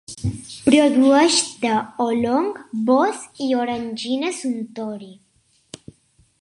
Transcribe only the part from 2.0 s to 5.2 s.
oolong, Boss i Orangina Suntory.